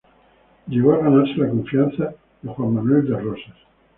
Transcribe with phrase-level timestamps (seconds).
[0.65, 2.11] Llegó a ganarse la confianza
[2.41, 3.55] de Juan Manuel de Rosas.